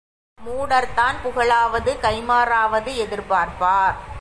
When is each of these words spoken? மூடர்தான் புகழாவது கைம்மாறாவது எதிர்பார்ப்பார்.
மூடர்தான் 0.45 1.17
புகழாவது 1.23 1.91
கைம்மாறாவது 2.01 2.91
எதிர்பார்ப்பார். 3.03 3.95